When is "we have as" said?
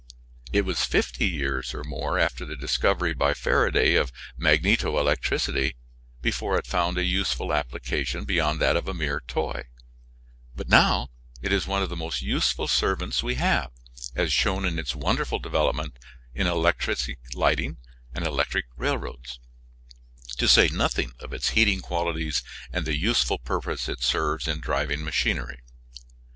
13.21-14.33